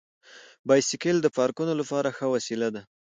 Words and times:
بایسکل 0.67 1.17
د 1.21 1.27
پارکونو 1.37 1.73
لپاره 1.81 2.09
ښه 2.17 2.25
وسیله 2.35 2.67
ده. 2.75 2.81